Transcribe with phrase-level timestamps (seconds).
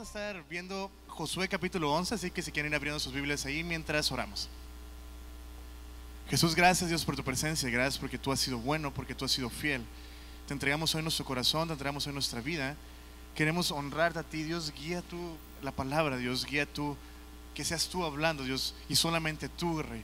[0.00, 3.62] a estar viendo Josué capítulo 11, así que si quieren ir abriendo sus Biblias ahí
[3.62, 4.48] mientras oramos.
[6.30, 9.32] Jesús, gracias Dios por tu presencia, gracias porque tú has sido bueno, porque tú has
[9.32, 9.82] sido fiel.
[10.48, 12.76] Te entregamos hoy nuestro corazón, te entregamos hoy nuestra vida.
[13.34, 16.96] Queremos honrarte a ti, Dios, guía tú la palabra, Dios, guía tú,
[17.54, 20.02] que seas tú hablando, Dios, y solamente tú, Rey.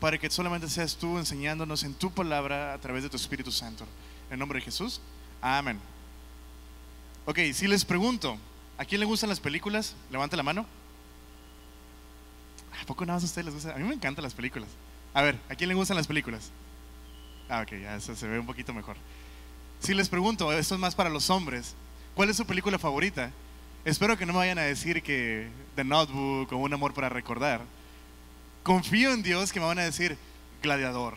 [0.00, 3.84] Para que solamente seas tú enseñándonos en tu palabra a través de tu Espíritu Santo.
[4.30, 5.02] En nombre de Jesús,
[5.42, 5.78] amén.
[7.26, 8.38] Ok, si les pregunto,
[8.78, 9.94] ¿a quién le gustan las películas?
[10.10, 10.66] Levante la mano.
[12.80, 13.72] ¿A poco nada más a ustedes les gustan?
[13.72, 14.68] A mí me encantan las películas.
[15.14, 16.50] A ver, ¿a quién le gustan las películas?
[17.48, 18.96] Ah, ok, ya eso se ve un poquito mejor.
[19.80, 21.74] Si les pregunto, esto es más para los hombres,
[22.14, 23.30] ¿cuál es su película favorita?
[23.84, 27.60] Espero que no me vayan a decir que The Notebook o Un Amor para Recordar.
[28.62, 30.18] Confío en Dios que me van a decir
[30.60, 31.14] Gladiador,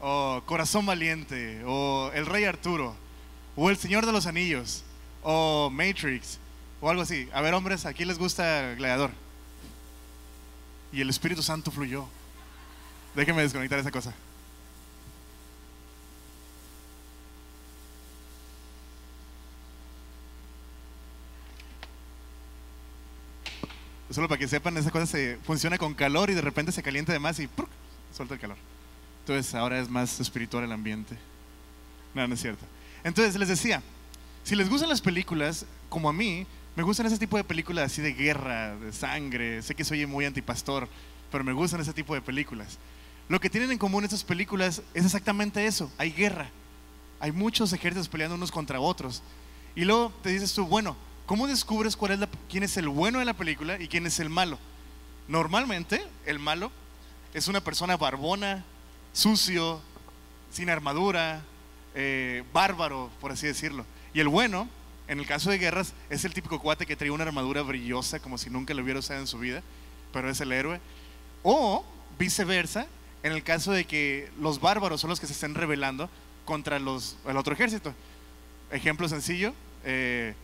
[0.00, 2.94] o Corazón Valiente, o El Rey Arturo,
[3.56, 4.84] o El Señor de los Anillos,
[5.22, 6.38] o Matrix,
[6.80, 7.28] o algo así.
[7.32, 9.10] A ver, hombres, ¿a quién les gusta Gladiador?
[10.92, 12.06] Y el Espíritu Santo fluyó.
[13.14, 14.14] Déjenme desconectar esa cosa.
[24.10, 27.12] Solo para que sepan, esa cosa se funciona con calor y de repente se calienta
[27.12, 27.68] de más y ¡pruc!
[28.12, 28.56] suelta el calor.
[29.20, 31.16] Entonces ahora es más espiritual el ambiente.
[32.12, 32.64] No, no es cierto.
[33.04, 33.82] Entonces les decía,
[34.42, 36.44] si les gustan las películas, como a mí,
[36.76, 39.62] me gustan ese tipo de películas así de guerra, de sangre.
[39.62, 40.88] Sé que soy muy antipastor,
[41.30, 42.78] pero me gustan ese tipo de películas.
[43.28, 46.48] Lo que tienen en común estas películas es exactamente eso, hay guerra.
[47.20, 49.22] Hay muchos ejércitos peleando unos contra otros.
[49.74, 51.96] Y luego te dices tú, bueno, ¿cómo descubres
[52.48, 54.58] quién es el bueno de la película y quién es el malo?
[55.28, 56.72] Normalmente, el malo
[57.34, 58.64] es una persona barbona,
[59.12, 59.80] sucio,
[60.50, 61.42] sin armadura,
[61.94, 63.84] eh, bárbaro, por así decirlo.
[64.12, 64.68] Y el bueno,
[65.10, 68.38] en el caso de guerras, es el típico cuate que trae una armadura brillosa como
[68.38, 69.60] si nunca lo hubiera usado en su vida,
[70.12, 70.78] pero es el héroe.
[71.42, 71.84] O
[72.16, 72.86] viceversa,
[73.24, 76.08] en el caso de que los bárbaros son los que se estén rebelando
[76.44, 77.92] contra el otro ejército.
[78.70, 79.52] Ejemplo sencillo,
[79.84, 80.34] eh,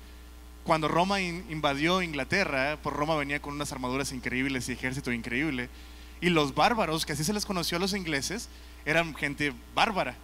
[0.64, 5.68] cuando Roma invadió Inglaterra, por Roma venía con unas armaduras increíbles y ejército increíble,
[6.20, 8.48] y los bárbaros, que así se les conoció a los ingleses,
[8.84, 10.16] eran gente bárbara,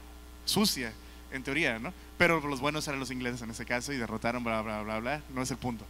[0.47, 0.93] sucia,
[1.33, 1.93] en teoría, ¿no?
[2.19, 5.23] Pero los buenos eran los ingleses en ese caso y derrotaron, bla, bla, bla, bla,
[5.35, 5.85] no es el punto.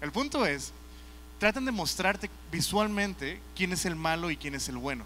[0.00, 0.72] El punto es,
[1.38, 5.04] tratan de mostrarte visualmente quién es el malo y quién es el bueno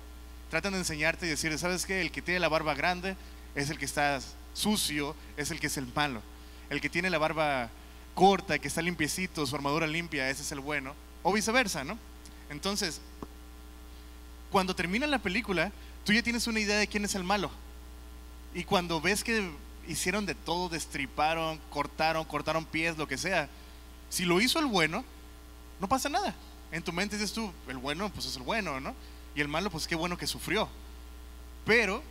[0.54, 2.00] tratan de enseñarte y decir, ¿sabes qué?
[2.00, 3.16] El que tiene la barba grande
[3.56, 4.20] es el que está
[4.52, 6.22] sucio, es el que es el malo.
[6.70, 7.70] El que tiene la barba
[8.14, 10.94] corta, que está limpiecito, su armadura limpia, ese es el bueno.
[11.24, 11.98] O viceversa, ¿no?
[12.50, 13.00] Entonces,
[14.52, 15.72] cuando termina la película,
[16.04, 17.50] tú ya tienes una idea de quién es el malo.
[18.54, 19.50] Y cuando ves que
[19.88, 23.48] hicieron de todo, destriparon, cortaron, cortaron pies, lo que sea,
[24.08, 25.04] si lo hizo el bueno,
[25.80, 26.34] no pasa nada.
[26.70, 28.94] En tu mente dices tú, el bueno, pues es el bueno, ¿no?
[29.34, 30.68] Y el malo, pues qué bueno que sufrió.
[31.64, 32.02] Pero,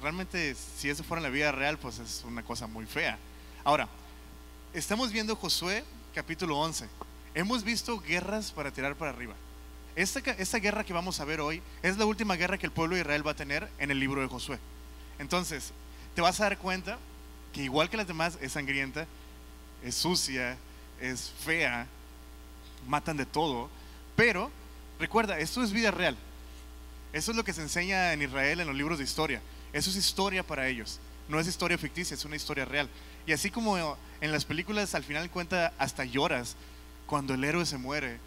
[0.00, 3.18] realmente, si eso fuera en la vida real, pues es una cosa muy fea.
[3.64, 3.88] Ahora,
[4.72, 5.84] estamos viendo Josué
[6.14, 6.88] capítulo 11.
[7.34, 9.34] Hemos visto guerras para tirar para arriba.
[9.96, 12.94] Esta, esta guerra que vamos a ver hoy es la última guerra que el pueblo
[12.94, 14.58] de Israel va a tener en el libro de Josué.
[15.18, 15.72] Entonces,
[16.14, 16.98] te vas a dar cuenta
[17.52, 19.06] que igual que las demás es sangrienta,
[19.82, 20.56] es sucia,
[21.00, 21.86] es fea,
[22.86, 23.68] matan de todo,
[24.16, 24.50] pero
[25.00, 26.14] Recuerda, esto es vida real.
[27.14, 29.40] Eso es lo que se enseña en Israel en los libros de historia.
[29.72, 31.00] Eso es historia para ellos.
[31.26, 32.88] No es historia ficticia, es una historia real.
[33.26, 36.54] Y así como en las películas al final cuenta hasta lloras
[37.06, 38.18] cuando el héroe se muere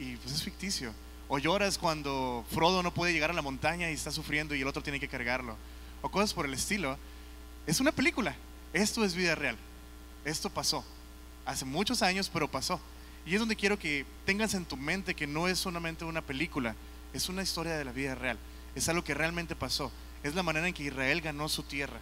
[0.00, 0.92] y pues es ficticio.
[1.28, 4.66] O lloras cuando Frodo no puede llegar a la montaña y está sufriendo y el
[4.66, 5.56] otro tiene que cargarlo.
[6.02, 6.98] O cosas por el estilo.
[7.66, 8.34] Es una película.
[8.72, 9.56] Esto es vida real.
[10.24, 10.84] Esto pasó.
[11.44, 12.80] Hace muchos años, pero pasó.
[13.26, 16.74] Y es donde quiero que tengas en tu mente que no es solamente una película,
[17.12, 18.38] es una historia de la vida real,
[18.74, 21.98] es algo que realmente pasó, es la manera en que Israel ganó su tierra.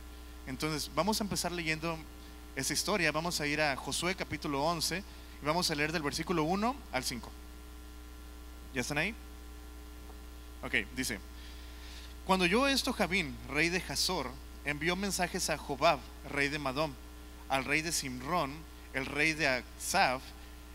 [0.46, 1.98] Entonces, vamos a empezar leyendo
[2.56, 5.02] esa historia, vamos a ir a Josué capítulo 11
[5.42, 7.30] y vamos a leer del versículo 1 al 5.
[8.74, 9.14] ¿Ya están ahí?
[10.62, 11.18] Ok, dice,
[12.26, 14.30] cuando yo esto Javín, rey de Hazor,
[14.68, 15.98] envió mensajes a Jobab,
[16.28, 16.92] rey de Madom,
[17.48, 18.52] al rey de Simrón,
[18.92, 20.20] el rey de Aksaf,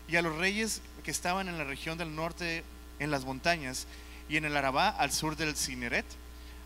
[0.08, 2.64] y a los reyes que estaban en la región del norte
[2.98, 3.86] en las montañas
[4.28, 6.04] y en el Arabá al sur del Cineret,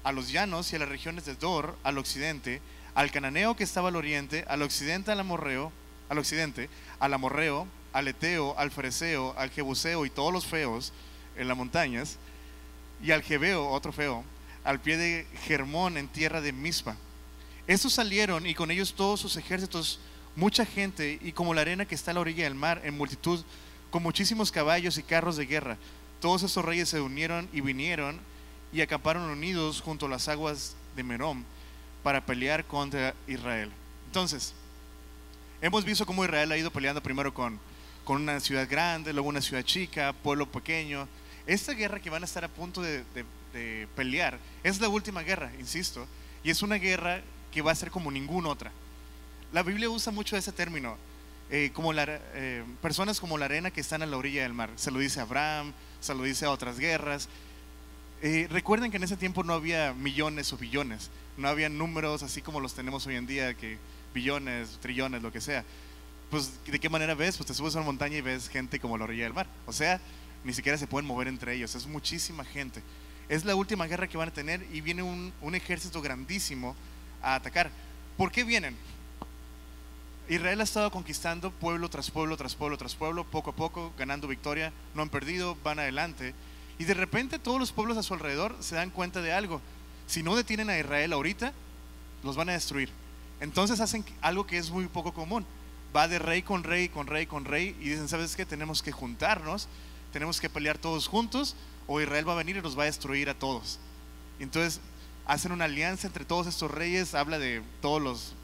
[0.04, 2.62] a los llanos y a las regiones de Dor al occidente,
[2.94, 5.70] al cananeo que estaba al oriente, al occidente al amorreo,
[6.08, 10.94] al occidente, al amorreo, al eteo, al fereceo, al jebuseo y todos los feos
[11.36, 12.16] en las montañas,
[13.02, 14.24] y al jebeo, otro feo,
[14.64, 16.96] al pie de Germón en tierra de Mispa.
[17.68, 20.00] Estos salieron y con ellos todos sus ejércitos
[20.34, 23.44] mucha gente y como la arena que está a la orilla del mar en multitud,
[23.90, 25.76] con muchísimos caballos y carros de guerra.
[26.18, 28.18] Todos estos reyes se unieron y vinieron
[28.72, 31.44] y acamparon unidos junto a las aguas de Merom
[32.02, 33.70] para pelear contra Israel.
[34.06, 34.54] Entonces,
[35.60, 37.60] hemos visto cómo Israel ha ido peleando primero con,
[38.02, 41.06] con una ciudad grande, luego una ciudad chica, pueblo pequeño.
[41.46, 43.04] Esta guerra que van a estar a punto de
[43.94, 46.06] pelear es la última guerra, insisto,
[46.42, 47.22] y es una guerra
[47.52, 48.72] que va a ser como ninguna otra.
[49.52, 50.96] La Biblia usa mucho ese término,
[51.50, 52.04] eh, como la,
[52.34, 54.70] eh, personas como la arena que están a la orilla del mar.
[54.76, 57.28] Se lo dice a Abraham, se lo dice a otras guerras.
[58.20, 62.42] Eh, recuerden que en ese tiempo no había millones o billones, no había números así
[62.42, 63.78] como los tenemos hoy en día, que
[64.12, 65.64] billones, trillones, lo que sea.
[66.30, 67.38] Pues, ¿de qué manera ves?
[67.38, 69.46] Pues te subes a una montaña y ves gente como la orilla del mar.
[69.66, 70.00] O sea,
[70.44, 72.82] ni siquiera se pueden mover entre ellos, es muchísima gente.
[73.28, 76.74] Es la última guerra que van a tener y viene un, un ejército grandísimo
[77.22, 77.70] a atacar.
[78.16, 78.76] ¿Por qué vienen?
[80.28, 84.28] Israel ha estado conquistando pueblo tras pueblo, tras pueblo, tras pueblo, poco a poco, ganando
[84.28, 86.34] victoria, no han perdido, van adelante.
[86.78, 89.62] Y de repente todos los pueblos a su alrededor se dan cuenta de algo.
[90.06, 91.52] Si no detienen a Israel ahorita,
[92.22, 92.90] los van a destruir.
[93.40, 95.46] Entonces hacen algo que es muy poco común.
[95.96, 98.44] Va de rey con rey, con rey, con rey, y dicen, ¿sabes qué?
[98.44, 99.68] Tenemos que juntarnos,
[100.12, 101.56] tenemos que pelear todos juntos,
[101.86, 103.78] o Israel va a venir y nos va a destruir a todos.
[104.38, 104.80] Entonces
[105.28, 108.34] hacen una alianza entre todos estos reyes, habla de todos los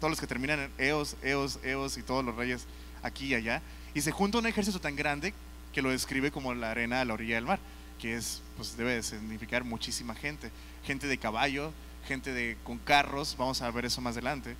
[0.00, 2.64] todos los que terminan en Eos, Eos, Eos y todos los reyes
[3.02, 3.62] aquí y allá,
[3.94, 5.34] y se junta un ejército tan grande
[5.72, 7.60] que lo describe como la arena a la orilla del mar,
[7.98, 10.50] que es, pues debe de significar muchísima gente,
[10.84, 11.72] gente de caballo,
[12.08, 14.56] gente de, con carros, vamos a ver eso más adelante,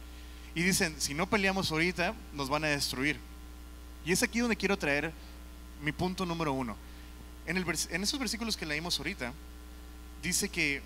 [0.54, 3.18] y dicen, si no peleamos ahorita, nos van a destruir.
[4.04, 5.10] Y es aquí donde quiero traer
[5.82, 6.76] mi punto número uno.
[7.46, 9.32] En, el en esos versículos que leímos ahorita,
[10.22, 10.82] dice que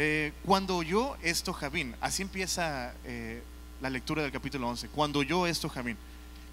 [0.00, 3.42] eh, cuando oyó esto Javín, así empieza eh,
[3.80, 5.96] la lectura del capítulo 11, cuando oyó esto Javín,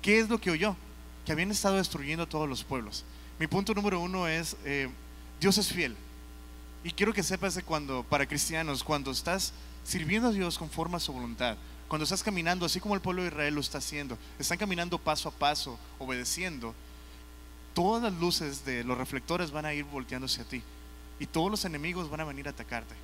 [0.02, 0.76] ¿qué es lo que oyó?
[1.24, 3.06] Que habían estado destruyendo todos los pueblos.
[3.38, 4.90] Mi punto número uno es, eh,
[5.40, 5.96] Dios es fiel.
[6.84, 9.54] Y quiero que sepas que cuando, para cristianos, cuando estás
[9.84, 11.56] sirviendo a Dios conforme a su voluntad,
[11.88, 15.30] cuando estás caminando así como el pueblo de Israel lo está haciendo, están caminando paso
[15.30, 16.74] a paso, obedeciendo,
[17.76, 20.64] todas las luces de los reflectores van a ir volteándose a ti
[21.20, 22.96] y todos los enemigos van a venir a atacarte.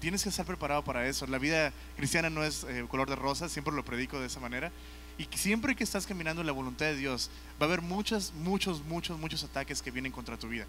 [0.00, 1.26] Tienes que estar preparado para eso.
[1.26, 4.70] La vida cristiana no es eh, color de rosa, siempre lo predico de esa manera.
[5.18, 7.30] Y siempre que estás caminando en la voluntad de Dios,
[7.60, 10.66] va a haber muchos, muchos, muchos, muchos ataques que vienen contra tu vida.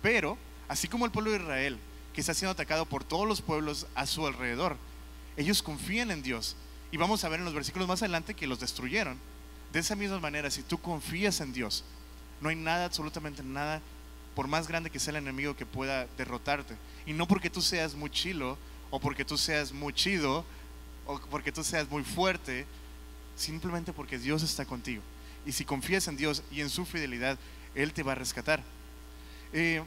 [0.00, 0.38] Pero,
[0.68, 1.78] así como el pueblo de Israel,
[2.14, 4.76] que está siendo atacado por todos los pueblos a su alrededor,
[5.36, 6.56] ellos confían en Dios.
[6.90, 9.18] Y vamos a ver en los versículos más adelante que los destruyeron.
[9.72, 11.84] De esa misma manera, si tú confías en Dios,
[12.40, 13.82] no hay nada, absolutamente nada,
[14.34, 16.76] por más grande que sea el enemigo que pueda derrotarte.
[17.06, 18.56] Y no porque tú seas muy chilo,
[18.90, 20.44] o porque tú seas muy chido,
[21.06, 22.66] o porque tú seas muy fuerte,
[23.36, 25.02] simplemente porque Dios está contigo.
[25.44, 27.38] Y si confías en Dios y en su fidelidad,
[27.74, 28.62] Él te va a rescatar.
[29.52, 29.82] Eh,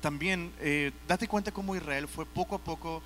[0.00, 3.02] también eh, date cuenta cómo Israel fue poco a poco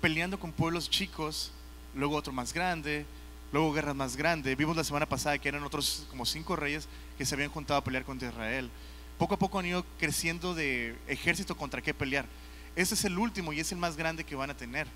[0.00, 1.52] peleando con pueblos chicos,
[1.94, 3.06] luego otro más grande,
[3.52, 4.56] luego guerras más grandes.
[4.56, 7.84] Vimos la semana pasada que eran otros como cinco reyes que se habían juntado a
[7.84, 8.70] pelear contra Israel.
[9.18, 12.26] Poco a poco han ido creciendo de ejército contra qué pelear.
[12.74, 14.86] Ese es el último y es el más grande que van a tener.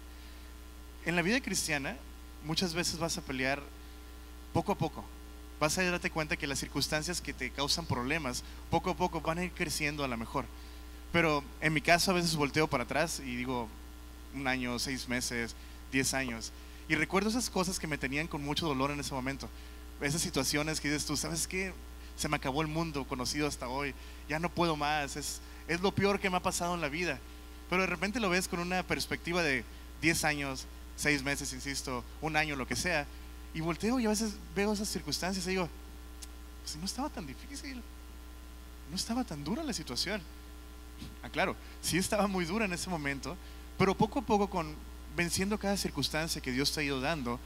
[1.05, 1.97] En la vida cristiana,
[2.45, 3.63] muchas veces vas a pelear
[4.53, 5.05] poco a poco.
[5.61, 9.39] Vas a darte cuenta que las circunstancias que te causan problemas, poco a poco van
[9.39, 10.45] a ir creciendo a lo mejor.
[11.13, 13.69] Pero en mi caso a veces volteo para atrás y digo
[14.35, 15.55] un año, seis meses,
[15.93, 16.53] diez años.
[16.89, 19.49] Y recuerdo esas cosas que me tenían con mucho dolor en ese momento.
[20.01, 21.73] Esas situaciones que dices tú, ¿sabes qué?
[22.17, 23.95] Se me acabó el mundo conocido hasta hoy.
[24.29, 25.17] Ya no puedo más.
[25.17, 27.19] Es, es lo peor que me ha pasado en la vida.
[27.69, 29.65] Pero de repente lo ves con una perspectiva de
[30.03, 33.07] 10 años, 6 meses, insisto, un año, lo que sea.
[33.55, 35.69] Y volteo y a veces veo esas circunstancias y digo,
[36.63, 37.83] pues no estaba tan difícil.
[38.91, 40.21] No estaba tan dura la situación.
[41.23, 43.37] Ah, claro, sí estaba muy dura en ese momento,
[43.79, 44.75] pero poco a poco con
[45.17, 47.41] venciendo cada circunstancia que Dios te ha ido dando,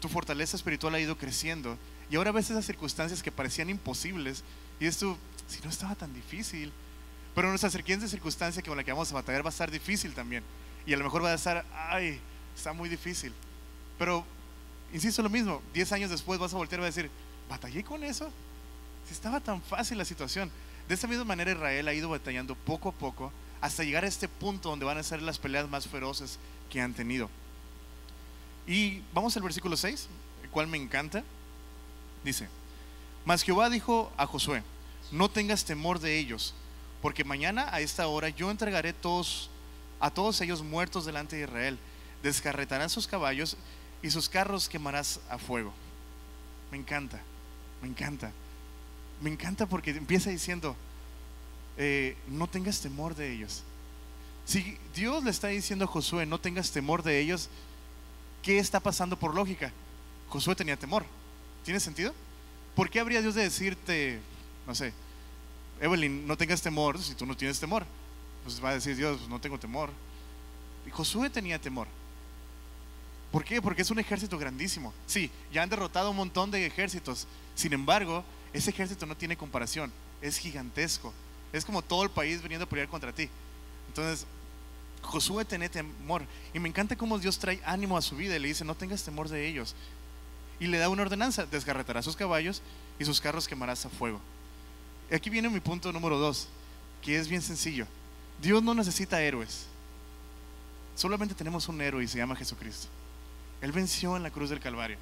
[0.00, 1.76] tu fortaleza espiritual ha ido creciendo.
[2.10, 4.44] Y ahora ves esas circunstancias que parecían imposibles
[4.78, 5.16] y es tú,
[5.48, 6.72] si no estaba tan difícil.
[7.34, 10.42] Pero nuestra siguiente circunstancia con la que vamos a batallar va a estar difícil también.
[10.86, 12.20] Y a lo mejor va a estar, ay,
[12.56, 13.32] está muy difícil.
[13.98, 14.24] Pero,
[14.92, 17.10] insisto lo mismo, 10 años después vas a voltear y vas a decir,
[17.48, 18.30] ¿batallé con eso?
[19.06, 20.50] Si estaba tan fácil la situación.
[20.88, 24.28] De esa misma manera Israel ha ido batallando poco a poco hasta llegar a este
[24.28, 26.38] punto donde van a ser las peleas más feroces
[26.70, 27.28] que han tenido.
[28.66, 30.08] Y vamos al versículo 6,
[30.42, 31.24] el cual me encanta.
[32.26, 32.48] Dice,
[33.24, 34.64] mas Jehová dijo a Josué,
[35.12, 36.54] no tengas temor de ellos,
[37.00, 39.48] porque mañana a esta hora yo entregaré todos,
[40.00, 41.78] a todos ellos muertos delante de Israel.
[42.24, 43.56] Descarretarán sus caballos
[44.02, 45.72] y sus carros quemarás a fuego.
[46.72, 47.20] me encanta,
[47.80, 48.32] me encanta.
[49.20, 50.74] Me encanta porque empieza diciendo,
[51.76, 53.62] eh, no tengas temor de ellos.
[54.44, 57.48] Si Dios le está diciendo a Josué, no tengas temor de ellos,
[58.42, 59.70] ¿qué está pasando por lógica?
[60.28, 61.06] Josué tenía temor.
[61.66, 62.14] ¿Tiene sentido?
[62.76, 64.20] ¿Por qué habría Dios de decirte,
[64.68, 64.92] no sé,
[65.80, 67.84] Evelyn, no tengas temor si tú no tienes temor?
[68.44, 69.90] Pues va a decir Dios, pues no tengo temor.
[70.86, 71.88] Y Josué tenía temor.
[73.32, 73.60] ¿Por qué?
[73.60, 74.94] Porque es un ejército grandísimo.
[75.08, 77.26] Sí, ya han derrotado un montón de ejércitos.
[77.56, 79.92] Sin embargo, ese ejército no tiene comparación.
[80.22, 81.12] Es gigantesco.
[81.52, 83.28] Es como todo el país viniendo a pelear contra ti.
[83.88, 84.24] Entonces,
[85.02, 86.22] Josué tenía temor.
[86.54, 89.02] Y me encanta cómo Dios trae ánimo a su vida y le dice, no tengas
[89.02, 89.74] temor de ellos.
[90.58, 92.62] Y le da una ordenanza, desgarretará sus caballos
[92.98, 94.20] y sus carros quemarás a fuego.
[95.10, 96.48] Y aquí viene mi punto número dos,
[97.02, 97.86] que es bien sencillo.
[98.40, 99.66] Dios no necesita héroes.
[100.94, 102.88] Solamente tenemos un héroe y se llama Jesucristo.
[103.60, 104.98] Él venció en la cruz del Calvario.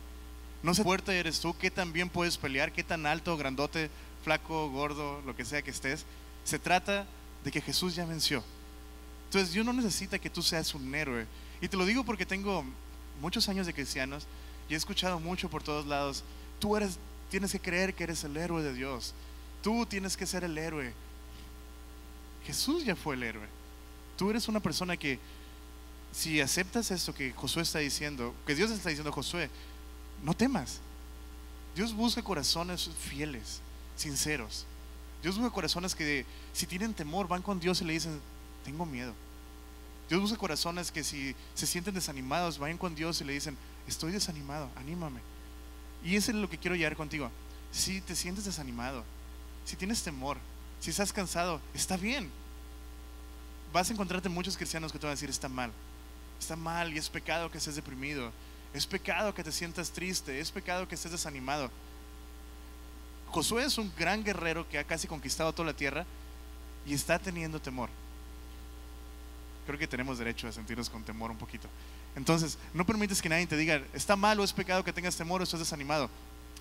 [0.62, 3.90] No sé fuerte eres tú, qué tan bien puedes pelear, qué tan alto, grandote,
[4.22, 6.04] flaco, gordo, lo que sea que estés.
[6.44, 7.06] Se trata
[7.44, 8.42] de que Jesús ya venció.
[9.26, 11.26] Entonces Dios no necesita que tú seas un héroe.
[11.60, 12.64] Y te lo digo porque tengo
[13.20, 14.26] muchos años de cristianos
[14.68, 16.22] y he escuchado mucho por todos lados.
[16.58, 16.98] Tú eres,
[17.30, 19.14] tienes que creer que eres el héroe de Dios.
[19.62, 20.92] Tú tienes que ser el héroe.
[22.46, 23.46] Jesús ya fue el héroe.
[24.16, 25.18] Tú eres una persona que
[26.12, 29.50] si aceptas esto que Josué está diciendo, que Dios está diciendo a Josué,
[30.22, 30.80] no temas.
[31.74, 33.60] Dios busca corazones fieles,
[33.96, 34.64] sinceros.
[35.22, 38.20] Dios busca corazones que si tienen temor van con Dios y le dicen,
[38.64, 39.12] tengo miedo.
[40.08, 44.12] Dios busca corazones que si se sienten desanimados vayan con Dios y le dicen, estoy
[44.12, 45.20] desanimado, anímame.
[46.04, 47.30] Y eso es lo que quiero llegar contigo.
[47.72, 49.04] Si te sientes desanimado,
[49.64, 50.38] si tienes temor,
[50.80, 52.30] si estás cansado, está bien.
[53.72, 55.72] Vas a encontrarte muchos cristianos que te van a decir, está mal
[56.44, 58.32] está mal y es pecado que estés deprimido.
[58.72, 61.70] Es pecado que te sientas triste, es pecado que estés desanimado.
[63.28, 66.04] Josué es un gran guerrero que ha casi conquistado toda la tierra
[66.86, 67.88] y está teniendo temor.
[69.66, 71.68] Creo que tenemos derecho a sentirnos con temor un poquito.
[72.16, 75.40] Entonces, no permites que nadie te diga, está mal o es pecado que tengas temor
[75.40, 76.08] o estés desanimado.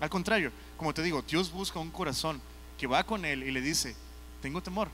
[0.00, 2.40] Al contrario, como te digo, Dios busca un corazón
[2.76, 3.94] que va con Él y le dice,
[4.42, 4.88] tengo temor.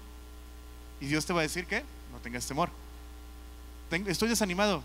[1.01, 2.71] Y Dios te va a decir que no tengas temor
[4.07, 4.83] estoy desanimado.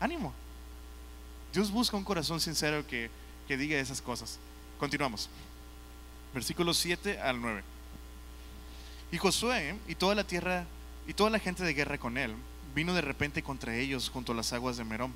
[0.00, 0.32] Ánimo.
[1.52, 3.10] Dios busca un corazón sincero que,
[3.46, 4.38] que diga esas cosas.
[4.78, 5.28] Continuamos.
[6.34, 7.62] Versículos 7 al 9.
[9.12, 10.66] Y Josué y toda la tierra
[11.06, 12.34] y toda la gente de guerra con él
[12.76, 15.14] vino de repente contra ellos junto a las aguas de Merón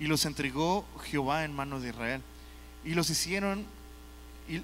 [0.00, 2.20] y los entregó Jehová en manos de Israel
[2.84, 3.64] y los hicieron
[4.48, 4.60] y,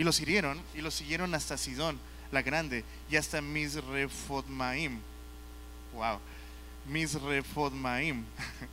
[0.00, 1.98] y los hirieron y los siguieron hasta Sidón
[2.30, 5.00] la grande y hasta Misrefotmaim.
[5.94, 6.20] Wow.
[6.88, 8.24] Misrefodmaim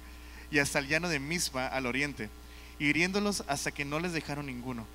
[0.51, 2.29] y hasta el llano de Misba al oriente,
[2.77, 4.85] hiriéndolos hasta que no les dejaron ninguno.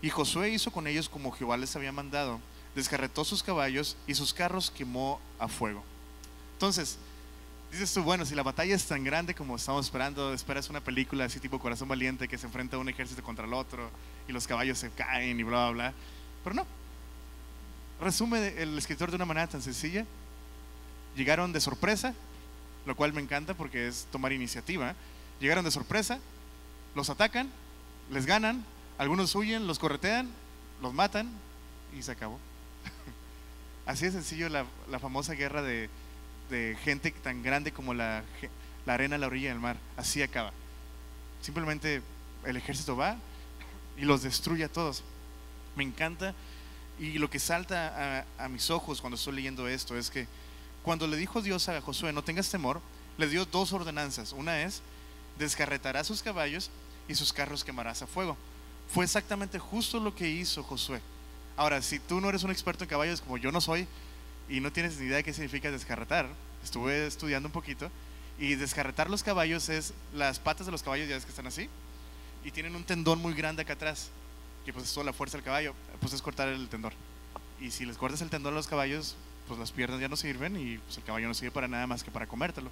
[0.00, 2.40] Y Josué hizo con ellos como Jehová les había mandado,
[2.74, 5.84] descarretó sus caballos y sus carros quemó a fuego.
[6.54, 6.98] Entonces,
[7.70, 11.24] dices tú, bueno, si la batalla es tan grande como estamos esperando, esperas una película
[11.24, 13.90] así tipo Corazón Valiente que se enfrenta a un ejército contra el otro
[14.28, 15.94] y los caballos se caen y bla, bla, bla.
[16.44, 16.66] Pero no.
[18.00, 20.06] Resume el escritor de una manera tan sencilla.
[21.14, 22.14] Llegaron de sorpresa,
[22.86, 24.94] lo cual me encanta porque es tomar iniciativa.
[25.38, 26.18] Llegaron de sorpresa,
[26.94, 27.50] los atacan,
[28.10, 28.64] les ganan,
[28.98, 30.28] algunos huyen, los corretean,
[30.82, 31.30] los matan
[31.96, 32.38] y se acabó.
[33.86, 34.64] Así de sencillo la,
[34.98, 35.88] famosa guerra de,
[36.82, 38.22] gente tan grande como la,
[38.86, 39.76] la arena a la orilla del mar.
[39.96, 40.52] Así acaba.
[41.40, 42.02] Simplemente
[42.44, 43.16] el ejército va
[43.96, 45.02] y los destruye a todos.
[45.76, 46.34] Me encanta
[46.98, 50.26] y lo que salta a, a mis ojos cuando estoy leyendo esto es que
[50.82, 52.80] cuando le dijo Dios a Josué, no tengas temor,
[53.18, 54.32] le dio dos ordenanzas.
[54.32, 54.82] Una es,
[55.38, 56.70] descarretarás sus caballos
[57.08, 58.36] y sus carros quemarás a fuego.
[58.92, 61.00] Fue exactamente justo lo que hizo Josué.
[61.56, 63.86] Ahora, si tú no eres un experto en caballos como yo no soy
[64.50, 66.28] y no tienes ni idea de qué significa descarretar,
[66.62, 67.90] estuve estudiando un poquito
[68.38, 71.68] y descarretar los caballos es las patas de los caballos ya ves que están así
[72.44, 74.10] y tienen un tendón muy grande acá atrás
[74.64, 76.92] que pues es toda la fuerza del caballo, pues es cortar el tendón.
[77.60, 79.16] Y si les cortas el tendón a los caballos,
[79.46, 82.02] pues las piernas ya no sirven y pues el caballo no sirve para nada más
[82.02, 82.70] que para comértelo.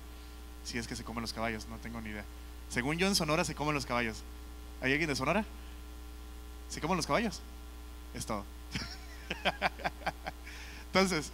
[0.65, 2.25] Si es que se comen los caballos, no tengo ni idea.
[2.69, 4.19] Según yo en Sonora se comen los caballos.
[4.81, 5.45] ¿Hay alguien de Sonora?
[6.69, 7.41] ¿Se comen los caballos?
[8.15, 8.45] Es todo.
[10.87, 11.33] Entonces,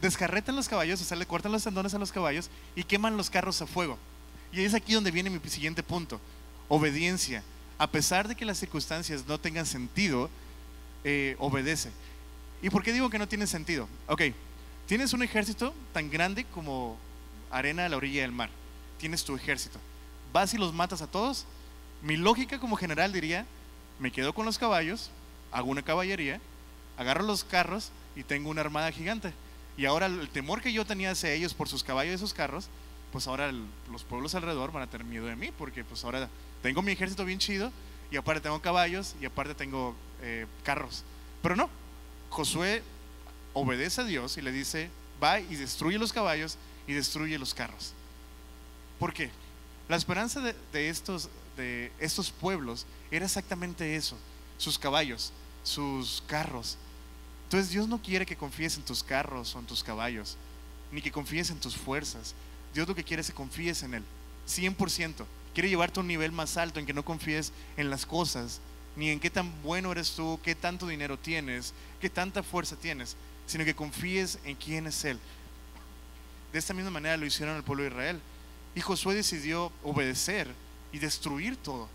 [0.00, 3.30] descarretan los caballos, o sea, le cortan los tendones a los caballos y queman los
[3.30, 3.98] carros a fuego.
[4.52, 6.20] Y es aquí donde viene mi siguiente punto.
[6.68, 7.42] Obediencia.
[7.78, 10.30] A pesar de que las circunstancias no tengan sentido,
[11.04, 11.90] eh, obedece.
[12.62, 13.88] ¿Y por qué digo que no tiene sentido?
[14.08, 14.22] Ok,
[14.86, 16.96] tienes un ejército tan grande como
[17.50, 18.50] arena a la orilla del mar.
[18.98, 19.78] Tienes tu ejército.
[20.32, 21.44] Vas y los matas a todos.
[22.02, 23.46] Mi lógica como general diría,
[23.98, 25.10] me quedo con los caballos,
[25.52, 26.40] hago una caballería,
[26.96, 29.32] agarro los carros y tengo una armada gigante.
[29.76, 32.68] Y ahora el temor que yo tenía hacia ellos por sus caballos y sus carros,
[33.12, 33.52] pues ahora
[33.90, 36.28] los pueblos alrededor van a tener miedo de mí, porque pues ahora
[36.62, 37.70] tengo mi ejército bien chido
[38.10, 41.04] y aparte tengo caballos y aparte tengo eh, carros.
[41.42, 41.68] Pero no,
[42.30, 42.82] Josué
[43.52, 44.90] obedece a Dios y le dice,
[45.22, 47.92] va y destruye los caballos y destruye los carros.
[48.98, 49.30] ¿Por qué?
[49.88, 54.16] La esperanza de, estos, de estos pueblos era exactamente eso,
[54.58, 56.76] sus caballos, sus carros.
[57.46, 60.36] Entonces Dios no quiere que confíes en tus carros o en tus caballos,
[60.90, 62.34] ni que confíes en tus fuerzas.
[62.74, 64.02] Dios lo que quiere es que confíes en Él,
[64.48, 65.24] 100%.
[65.54, 68.60] Quiere llevarte a un nivel más alto en que no confíes en las cosas,
[68.96, 73.16] ni en qué tan bueno eres tú, qué tanto dinero tienes, qué tanta fuerza tienes,
[73.46, 75.20] sino que confíes en quién es Él.
[76.52, 78.20] De esta misma manera lo hicieron el pueblo de Israel.
[78.74, 80.52] Y Josué decidió obedecer
[80.90, 81.88] y destruir todo.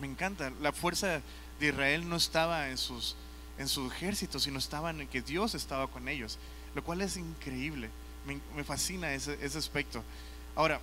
[0.00, 1.20] Me encanta, la fuerza
[1.60, 3.14] de Israel no estaba en, sus,
[3.58, 6.38] en su ejército, sino estaba en que Dios estaba con ellos,
[6.74, 7.90] lo cual es increíble.
[8.54, 10.02] Me, fascina ese, aspecto.
[10.54, 10.80] Ahora,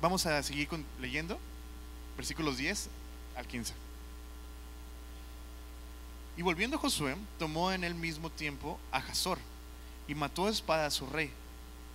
[0.00, 0.68] vamos a seguir
[1.00, 1.38] leyendo
[2.16, 2.88] versículos 10
[3.36, 3.74] al 15.
[6.36, 9.38] Y volviendo Josué, tomó en el mismo tiempo a Jazor
[10.06, 11.30] y mató a espada a su rey,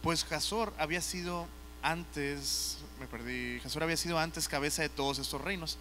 [0.02, 1.48] pues Jazor había sido
[1.84, 5.78] antes, me perdí, Jazor había sido antes cabeza de todos estos reinos.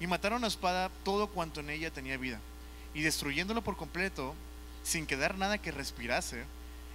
[0.00, 2.40] Y mataron a espada todo cuanto en ella tenía vida,
[2.98, 4.34] y destruyéndolo por completo,
[4.82, 6.42] sin quedar nada que respirase,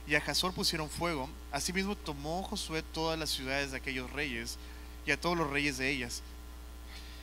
[0.05, 1.29] y a Jazor pusieron fuego.
[1.49, 4.57] Asimismo tomó Josué todas las ciudades de aquellos reyes,
[5.05, 6.21] y a todos los reyes de ellas,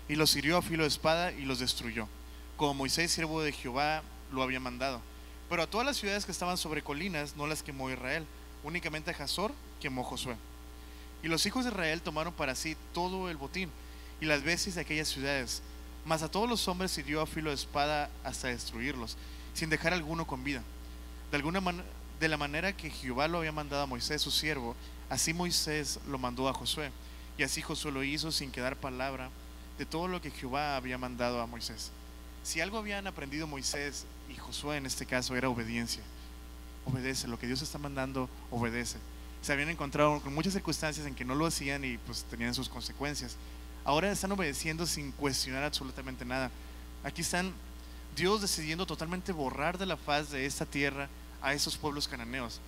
[0.09, 2.09] y los hirió a filo de espada y los destruyó,
[2.57, 5.03] como Moisés, siervo de Jehová, lo había mandado.
[5.51, 8.25] Pero a todas las ciudades que estaban sobre colinas no las quemó Israel,
[8.65, 10.37] únicamente a Jazor quemó Josué.
[11.23, 13.71] Y los hijos de Israel tomaron para sí todo el botín
[14.23, 15.61] y las bestias de aquellas ciudades,
[16.05, 19.17] mas a todos los hombres hirió a filo de espada hasta destruirlos,
[19.55, 20.63] sin dejar alguno con vida.
[21.31, 21.63] De, alguna
[22.19, 24.75] de la manera que Jehová lo había mandado a Moisés, su siervo,
[25.09, 26.91] así Moisés lo mandó a Josué.
[27.39, 29.31] Y así Josué lo hizo sin quedar palabra
[29.79, 31.91] de todo lo que Jehová había mandado a Moisés.
[32.43, 36.03] Si algo habían aprendido Moisés y Josué en este caso era obediencia.
[36.85, 38.99] Obedece, lo que Dios está mandando, obedece.
[39.43, 42.69] Se habían encontrado con muchas circunstancias en que no lo hacían y pues tenían sus
[42.69, 43.37] consecuencias.
[43.85, 46.51] Ahora están obedeciendo sin cuestionar absolutamente nada.
[47.05, 47.53] Aquí están
[48.17, 51.09] Dios decidiendo totalmente borrar de la faz de esta tierra
[51.41, 52.61] a esos pueblos cananeos.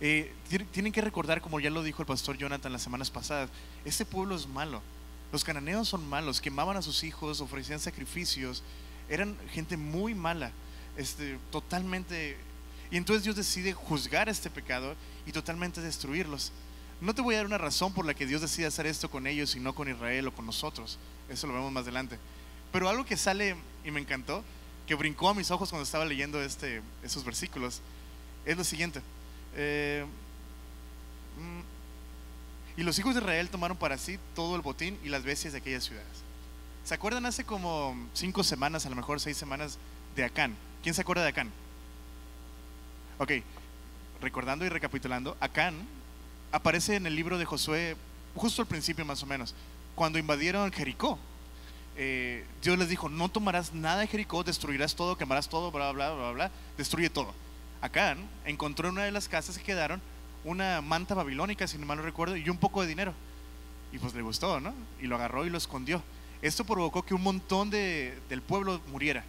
[0.00, 0.32] Eh,
[0.70, 3.50] tienen que recordar, como ya lo dijo el pastor Jonathan las semanas pasadas,
[3.84, 4.80] este pueblo es malo
[5.32, 8.62] los cananeos son malos, quemaban a sus hijos, ofrecían sacrificios,
[9.08, 10.52] eran gente muy mala,
[10.96, 12.36] este, totalmente.
[12.90, 14.94] Y entonces Dios decide juzgar este pecado
[15.26, 16.50] y totalmente destruirlos.
[17.00, 19.26] No te voy a dar una razón por la que Dios decide hacer esto con
[19.26, 20.98] ellos y no con Israel o con nosotros.
[21.28, 22.18] Eso lo vemos más adelante.
[22.72, 24.42] Pero algo que sale y me encantó,
[24.86, 27.80] que brincó a mis ojos cuando estaba leyendo este, esos versículos,
[28.44, 29.00] es lo siguiente.
[29.54, 30.04] Eh,
[31.38, 35.52] mm, y los hijos de Israel tomaron para sí todo el botín y las bestias
[35.52, 36.06] de aquellas ciudades.
[36.84, 39.78] ¿Se acuerdan hace como cinco semanas, a lo mejor seis semanas,
[40.16, 40.56] de Acán?
[40.82, 41.50] ¿Quién se acuerda de Acán?
[43.18, 43.32] Ok,
[44.20, 45.86] recordando y recapitulando, Acán
[46.52, 47.96] aparece en el libro de Josué
[48.34, 49.54] justo al principio más o menos,
[49.94, 51.18] cuando invadieron Jericó.
[51.96, 56.14] Eh, Dios les dijo, no tomarás nada de Jericó, destruirás todo, quemarás todo, bla, bla,
[56.14, 57.34] bla, bla, destruye todo.
[57.80, 60.00] Acán encontró en una de las casas que quedaron
[60.44, 63.12] una manta babilónica, si no mal no recuerdo, y un poco de dinero.
[63.92, 64.72] Y pues le gustó, ¿no?
[65.00, 66.02] Y lo agarró y lo escondió.
[66.42, 69.24] Esto provocó que un montón de, del pueblo muriera.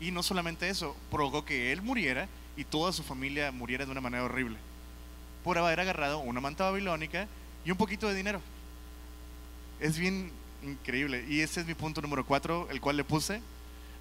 [0.00, 4.00] Y no solamente eso, provocó que él muriera y toda su familia muriera de una
[4.00, 4.56] manera horrible.
[5.48, 7.26] Por haber agarrado una manta babilónica
[7.64, 8.42] y un poquito de dinero.
[9.80, 10.30] Es bien
[10.62, 11.24] increíble.
[11.26, 13.40] Y ese es mi punto número cuatro, el cual le puse.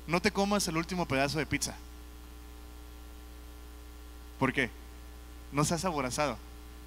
[0.08, 1.74] No te comas el último pedazo de pizza.
[4.38, 4.70] ¿Por qué?
[5.54, 6.38] no seas aborazado.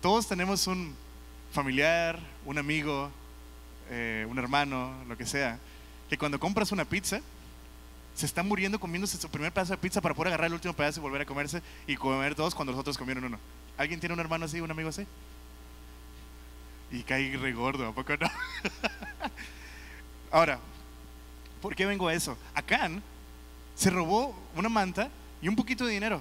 [0.03, 0.95] Todos tenemos un
[1.55, 3.11] familiar, un amigo,
[3.89, 5.59] eh, un hermano, lo que sea,
[6.11, 7.23] que cuando compras una pizza,
[8.15, 11.01] se está muriendo comiéndose su primer pedazo de pizza para poder agarrar el último pedazo
[11.01, 13.39] y volver a comerse y comer dos cuando los otros comieron uno.
[13.81, 15.07] ¿Alguien tiene un hermano así, un amigo así?
[16.93, 18.29] Y cae regordo, ¿a poco no?
[20.31, 20.59] Ahora,
[21.63, 22.37] ¿por qué vengo a eso?
[22.55, 23.03] Acán
[23.75, 25.09] se robó una manta
[25.41, 26.21] y un poquito de dinero.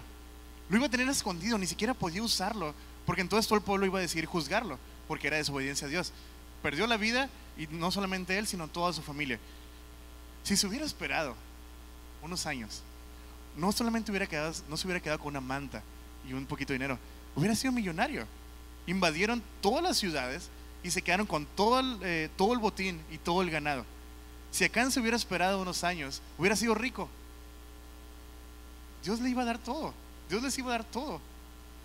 [0.69, 2.73] Lo iba a tener escondido, ni siquiera podía usarlo,
[3.05, 6.13] porque entonces todo el pueblo iba a decidir juzgarlo, porque era desobediencia a Dios.
[6.63, 9.37] Perdió la vida y no solamente él, sino toda su familia.
[10.43, 11.35] Si se hubiera esperado
[12.21, 12.83] unos años,
[13.57, 15.83] no solamente hubiera quedado, no se hubiera quedado con una manta
[16.25, 16.97] y un poquito de dinero,
[17.35, 18.25] hubiera sido millonario.
[18.87, 20.49] Invadieron todas las ciudades
[20.83, 23.85] y se quedaron con todo el, eh, todo el botín y todo el ganado.
[24.51, 27.09] Si Acán se hubiera esperado unos años, hubiera sido rico.
[29.03, 29.93] Dios le iba a dar todo.
[30.29, 31.21] Dios les iba a dar todo.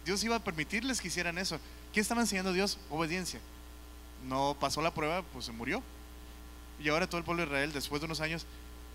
[0.04, 1.59] Dios iba a permitirles que hicieran eso.
[1.92, 2.78] ¿Qué estaba enseñando Dios?
[2.90, 3.40] Obediencia.
[4.26, 5.83] No pasó la prueba, pues se murió.
[6.80, 8.46] Y ahora todo el pueblo de Israel, después de unos años,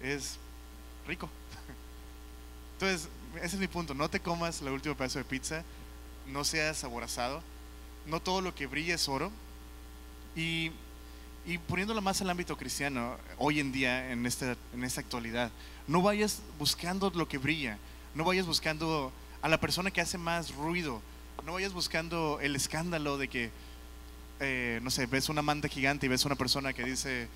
[0.01, 0.37] es
[1.07, 1.29] rico.
[2.73, 3.93] Entonces, ese es mi punto.
[3.93, 5.63] No te comas la última pedazo de pizza.
[6.31, 7.41] No seas aborazado.
[8.05, 9.31] No todo lo que brilla es oro.
[10.35, 10.71] Y,
[11.45, 15.51] y poniéndolo más al ámbito cristiano, hoy en día, en esta, en esta actualidad,
[15.87, 17.77] no vayas buscando lo que brilla.
[18.15, 19.11] No vayas buscando
[19.41, 21.01] a la persona que hace más ruido.
[21.45, 23.51] No vayas buscando el escándalo de que,
[24.39, 27.27] eh, no sé, ves una manta gigante y ves una persona que dice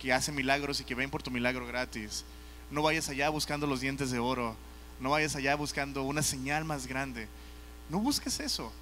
[0.00, 2.24] que hace milagros y que ven por tu milagro gratis.
[2.70, 4.56] No vayas allá buscando los dientes de oro.
[4.98, 7.28] No vayas allá buscando una señal más grande.
[7.90, 8.72] No busques eso.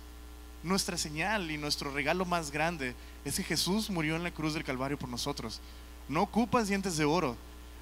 [0.62, 2.94] Nuestra señal y nuestro regalo más grande
[3.24, 5.60] es que Jesús murió en la cruz del Calvario por nosotros.
[6.08, 7.36] No ocupas dientes de oro.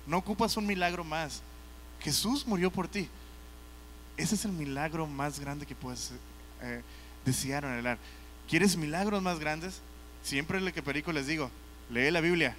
[0.07, 1.43] No ocupas un milagro más.
[2.01, 3.09] Jesús murió por ti.
[4.17, 6.13] Ese es el milagro más grande que puedes
[6.63, 6.83] eh,
[7.25, 7.99] desear o anhelar.
[8.49, 9.81] ¿Quieres milagros más grandes?
[10.23, 11.51] Siempre lo que Perico les digo,
[11.91, 12.57] lee la Biblia.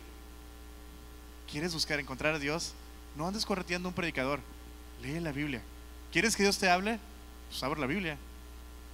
[1.49, 2.73] ¿Quieres buscar encontrar a Dios?
[3.15, 4.39] No andes correteando un predicador.
[5.01, 5.61] Lee la Biblia.
[6.11, 6.99] ¿Quieres que Dios te hable?
[7.49, 8.17] Pues la Biblia.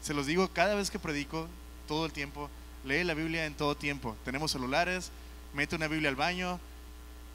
[0.03, 1.47] Se los digo cada vez que predico,
[1.87, 2.49] todo el tiempo.
[2.83, 4.17] Lee la Biblia en todo tiempo.
[4.25, 5.11] Tenemos celulares,
[5.53, 6.59] mete una Biblia al baño.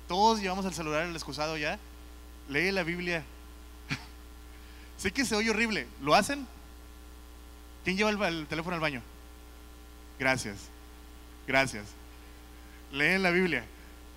[0.06, 1.78] Todos llevamos el celular el excusado ya.
[2.48, 3.24] Lee la Biblia
[4.98, 5.86] Sé que se oye horrible.
[6.02, 6.46] ¿Lo hacen?
[7.84, 9.02] ¿Quién lleva el, teléfono al baño?
[10.18, 10.58] Gracias.
[11.46, 11.86] Gracias.
[12.92, 13.64] Leen la Biblia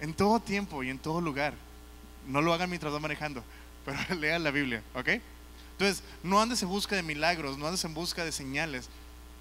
[0.02, 1.54] en todo tiempo y en todo lugar.
[2.28, 3.44] No lo hagan mientras van manejando,
[3.86, 5.10] pero lean la Biblia, ¿ok?
[5.74, 8.90] Entonces, no andes en busca de milagros, no andes en busca de señales.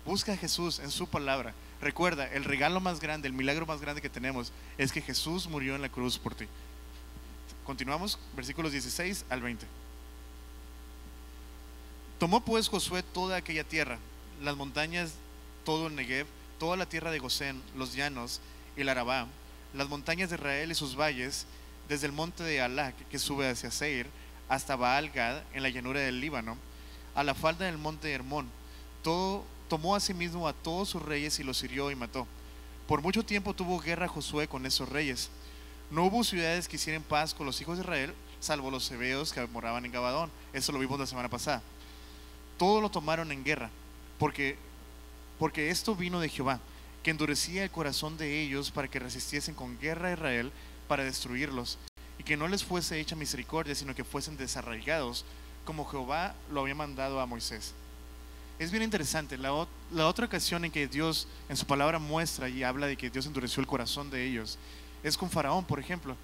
[0.05, 1.55] Busca a Jesús en su palabra.
[1.81, 5.75] Recuerda, el regalo más grande, el milagro más grande que tenemos es que Jesús murió
[5.75, 6.47] en la cruz por ti.
[7.65, 9.67] Continuamos, versículos 16 al 20.
[12.19, 13.99] Tomó pues Josué toda aquella tierra,
[14.43, 15.13] las montañas,
[15.65, 16.27] todo el Negev,
[16.59, 18.41] toda la tierra de Gosén, los llanos,
[18.77, 19.27] el Arabá,
[19.73, 21.47] las montañas de Israel y sus valles,
[21.89, 24.07] desde el monte de Alac, que sube hacia Seir,
[24.51, 26.59] hasta Baal Gad, en la llanura del Líbano,
[27.15, 28.51] a la falda del monte Hermón.
[29.03, 32.27] Todo, tomó asimismo a todos sus reyes y los hirió y mató.
[32.87, 35.31] Por mucho tiempo tuvo guerra Josué con esos reyes.
[35.91, 39.47] No hubo ciudades que hicieran paz con los hijos de Israel, salvo los hebeos que
[39.47, 40.31] moraban en Gabadón.
[40.53, 41.63] Eso lo vimos la semana pasada
[42.61, 43.71] todo lo tomaron en guerra,
[44.19, 44.59] porque,
[45.39, 46.61] porque esto vino de Jehová,
[47.03, 50.53] que endurecía el corazón de ellos para que resistiesen con guerra a Israel
[50.87, 51.79] para destruirlos,
[52.31, 55.25] que no les fuese hecha misericordia, sino que fuesen desarraigados,
[55.65, 57.75] como Jehová lo había mandado a Moisés.
[58.57, 62.63] Es bien interesante, la, la otra ocasión en que Dios en su palabra muestra y
[62.63, 64.61] habla de que Dios endureció el corazón de ellos,
[65.03, 66.17] es con Faraón, por ejemplo.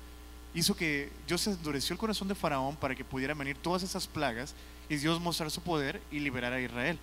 [0.55, 4.55] Hizo que Dios endureció el corazón de Faraón para que pudieran venir todas esas plagas
[4.89, 7.01] y Dios mostrar su poder y liberar a Israel.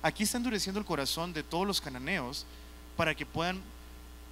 [0.00, 2.46] Aquí está endureciendo el corazón de todos los cananeos
[2.96, 3.60] para que puedan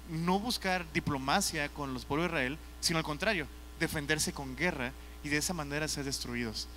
[0.09, 3.47] no buscar diplomacia con los pueblos de Israel, sino al contrario,
[3.83, 4.91] defenderse con guerra
[5.23, 6.67] y de esa manera ser destruidos.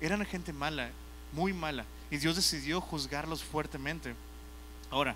[0.00, 0.90] Eran gente mala,
[1.32, 4.14] muy mala, y Dios decidió juzgarlos fuertemente.
[4.90, 5.14] Ahora,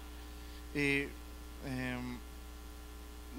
[0.75, 1.09] eh,
[1.67, 2.19] em,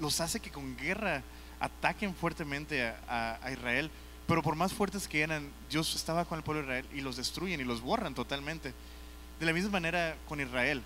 [0.00, 1.22] los hace que con guerra
[1.60, 3.90] ataquen fuertemente a Israel
[4.28, 7.16] pero por más fuertes que eran, Dios estaba con el pueblo de Israel y los
[7.16, 8.74] destruyen y los borran totalmente.
[9.40, 10.82] De la misma manera con Israel.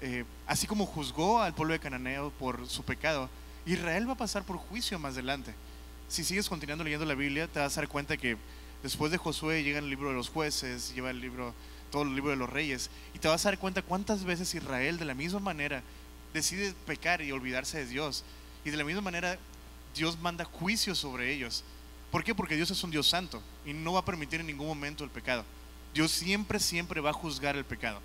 [0.00, 3.30] Eh, así como juzgó al pueblo de Cananeo por su pecado,
[3.64, 5.54] Israel va a pasar por juicio más adelante.
[6.14, 8.36] Si sigues continuando leyendo la Biblia, te vas a dar cuenta que
[8.84, 11.52] después de Josué llega el libro de los jueces, lleva el libro,
[11.90, 14.96] todo el libro de los reyes, y te vas a dar cuenta cuántas veces Israel
[14.96, 15.82] de la misma manera
[16.32, 18.22] decide pecar y olvidarse de Dios.
[18.64, 19.40] Y de la misma manera
[19.92, 21.64] Dios manda juicio sobre ellos.
[22.12, 22.32] ¿Por qué?
[22.32, 25.10] Porque Dios es un Dios santo y no va a permitir en ningún momento el
[25.10, 25.44] pecado.
[25.94, 28.00] Dios siempre, siempre va a juzgar el pecado.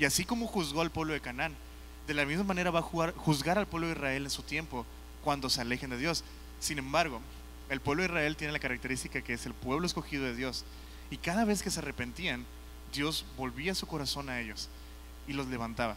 [0.00, 1.54] Y así como juzgó al pueblo de Canaán,
[2.08, 4.84] de la misma manera va a juzgar al pueblo de Israel en su tiempo
[5.22, 6.24] cuando se alejen de Dios.
[6.58, 7.20] Sin embargo,
[7.72, 10.64] el pueblo de Israel tiene la característica que es el pueblo escogido de Dios.
[11.10, 12.44] Y cada vez que se arrepentían,
[12.92, 14.68] Dios volvía su corazón a ellos
[15.26, 15.96] y los levantaba.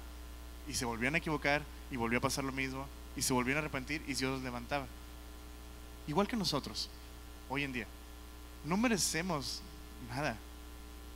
[0.70, 2.88] Y se volvían a equivocar y volvía a pasar lo mismo.
[3.18, 4.88] Y se volvían a arrepentir y Dios los levantaba.
[6.08, 6.90] Igual que nosotros
[7.50, 7.88] hoy en día.
[8.64, 9.62] No merecemos
[10.10, 10.38] nada.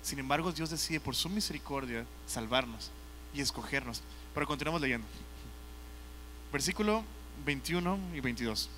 [0.02, 2.92] Sin embargo, Dios decide por su misericordia salvarnos
[3.34, 4.02] y escogernos.
[4.34, 5.08] Pero continuamos leyendo.
[6.52, 7.06] Versículo
[7.46, 8.70] 21 y 22.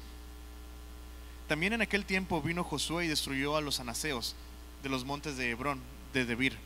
[1.51, 4.37] También en aquel tiempo vino Josué y destruyó a los anaseos
[4.83, 5.81] de los montes de Hebrón,
[6.13, 6.57] de Debir,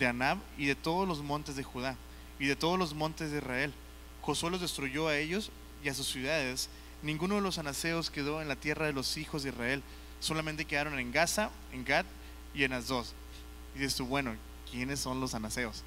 [0.00, 1.94] de Anab y de todos los montes de Judá
[2.40, 3.72] y de todos los montes de Israel.
[4.22, 5.52] Josué los destruyó a ellos
[5.84, 6.68] y a sus ciudades,
[7.00, 9.84] ninguno de los anaseos quedó en la tierra de los hijos de Israel,
[10.18, 12.04] solamente quedaron en Gaza, en Gad
[12.56, 13.06] y en Asdod.
[13.76, 14.34] Y dices tú, bueno,
[14.68, 15.84] ¿quiénes son los anaseos?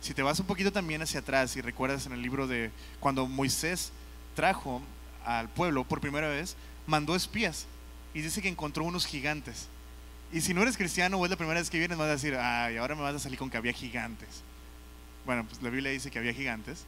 [0.00, 3.26] Si te vas un poquito también hacia atrás y recuerdas en el libro de cuando
[3.26, 3.90] Moisés
[4.36, 4.80] trajo
[5.24, 6.56] al pueblo por primera vez,
[6.86, 7.66] mandó espías
[8.12, 9.68] y dice que encontró unos gigantes.
[10.32, 12.36] Y si no eres cristiano o es la primera vez que vienes, vas a decir,
[12.36, 14.42] ay, ahora me vas a salir con que había gigantes.
[15.26, 16.84] Bueno, pues la Biblia dice que había gigantes.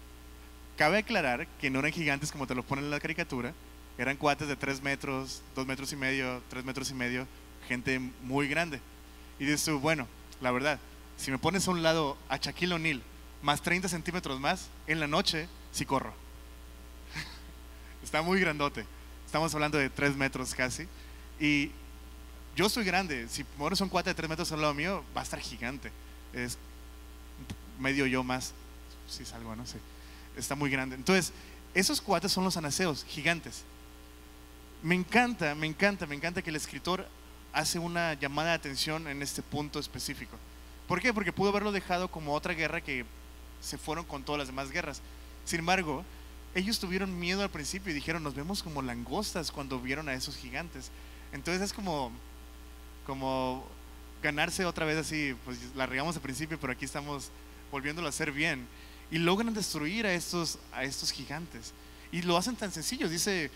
[0.76, 3.54] Cabe aclarar que no eran gigantes como te lo ponen en la caricatura,
[3.98, 7.26] eran cuates de 3 metros, 2 metros y medio, 3 metros y medio,
[7.66, 8.80] gente muy grande.
[9.38, 10.06] Y dices tú, bueno,
[10.40, 10.78] la verdad,
[11.16, 13.02] si me pones a un lado a Shaquille O'Neal
[13.42, 16.12] más 30 centímetros más, en la noche sí corro.
[18.02, 18.84] Está muy grandote.
[19.36, 20.88] Estamos hablando de 3 metros casi.
[21.38, 21.70] Y
[22.56, 23.28] yo soy grande.
[23.28, 25.92] Si pones un cuate de 3 metros al lado mío, va a estar gigante.
[26.32, 26.56] Es
[27.78, 28.54] medio yo más.
[29.06, 29.76] Si salgo, no sé.
[30.38, 30.96] Está muy grande.
[30.96, 31.34] Entonces,
[31.74, 33.64] esos cuates son los anaseos, gigantes.
[34.82, 37.06] Me encanta, me encanta, me encanta que el escritor
[37.52, 40.38] hace una llamada de atención en este punto específico.
[40.88, 41.12] ¿Por qué?
[41.12, 43.04] Porque pudo haberlo dejado como otra guerra que
[43.60, 45.02] se fueron con todas las demás guerras.
[45.44, 46.06] Sin embargo,
[46.56, 50.36] ellos tuvieron miedo al principio y dijeron, nos vemos como langostas cuando vieron a esos
[50.36, 50.90] gigantes.
[51.32, 52.10] Entonces es como,
[53.06, 53.62] como
[54.22, 57.30] ganarse otra vez así, pues la regamos al principio, pero aquí estamos
[57.70, 58.66] volviéndolo a hacer bien.
[59.10, 61.74] Y logran destruir a estos, a estos gigantes.
[62.10, 63.50] Y lo hacen tan sencillo, dice,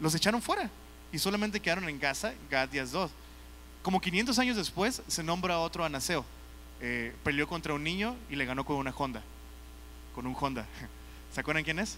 [0.00, 0.68] los echaron fuera
[1.12, 3.10] y solamente quedaron en Gaza, Gad y Asdod.
[3.84, 6.24] Como 500 años después se nombra otro Anaseo.
[6.80, 9.22] Eh, peleó contra un niño y le ganó con una Honda.
[10.16, 10.66] Con un Honda.
[11.32, 11.96] ¿Se acuerdan quién es?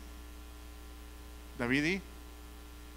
[1.63, 2.01] David y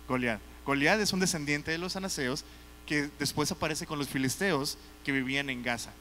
[0.07, 0.41] Goliat.
[0.65, 2.43] Goliat es un descendiente de los anaseos
[2.87, 5.91] que después aparece con los filisteos que vivían en Gaza.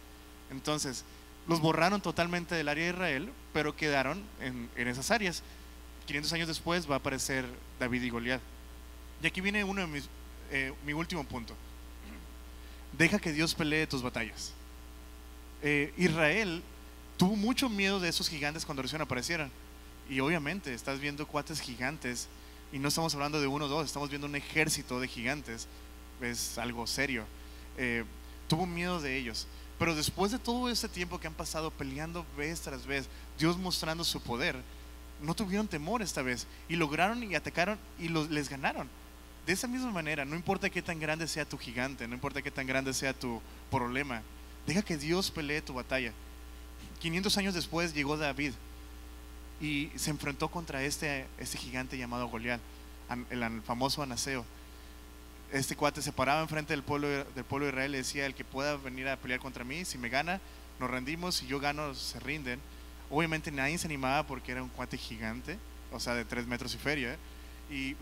[0.51, 1.05] Entonces,
[1.47, 5.43] los borraron totalmente del área de Israel, pero quedaron en, esas áreas.
[6.07, 7.45] 500 años después va a aparecer
[7.79, 8.41] David y Goliat.
[9.23, 10.09] Y aquí viene uno de mis,
[10.51, 11.55] eh, mi último punto.
[12.97, 14.55] Deja que Dios pelee tus batallas.
[15.61, 16.63] Eh, Israel
[17.19, 19.51] tuvo mucho miedo de esos gigantes cuando recién aparecieron.
[20.09, 22.29] Y obviamente estás viendo cuates gigantes
[22.75, 25.69] y no estamos hablando de uno o dos, estamos viendo un ejército de gigantes.
[26.21, 27.25] Es algo serio.
[27.79, 28.03] Eh,
[28.49, 29.47] tuvo miedo de ellos.
[29.79, 33.07] Pero después de todo ese tiempo que han pasado peleando vez tras vez,
[33.39, 34.57] Dios mostrando su poder,
[35.23, 38.89] no tuvieron temor esta vez y lograron y atacaron y les ganaron.
[39.47, 42.51] De esa misma manera, no importa qué tan grande sea tu gigante, no importa qué
[42.51, 44.21] tan grande sea tu problema,
[44.67, 46.13] deja que Dios pelee tu batalla.
[46.99, 48.53] 500 años después llegó David
[49.65, 52.61] y se enfrentó contra este, este gigante llamado Goliat,
[53.31, 54.45] el famoso Anaseo.
[55.51, 58.45] Este cuate se paraba enfrente del pueblo, del pueblo de Israel y decía, el que
[58.45, 60.39] pueda venir a pelear contra mí, si me gana,
[60.79, 62.61] nos rendimos, si yo gano, se rinden.
[63.09, 65.57] Obviamente nadie se animaba porque era un cuate gigante,
[65.93, 67.17] o sea, de tres metros y feria.
[67.71, 67.97] Y